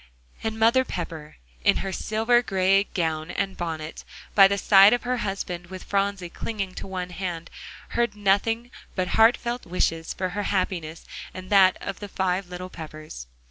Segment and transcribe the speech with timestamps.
[0.43, 5.17] And Mother Pepper in her silver gray gown and bonnet, by the side of her
[5.17, 7.51] husband, with Phronsie clinging to one hand,
[7.89, 12.71] heard nothing but heart felt wishes for her happiness and that of the five little
[12.71, 13.27] Peppers.